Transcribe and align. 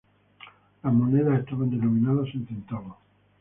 Las 0.81 0.91
monedas 0.93 1.41
estaban 1.41 1.69
denominadas 1.69 2.33
en 2.33 2.47
centavos. 2.47 2.97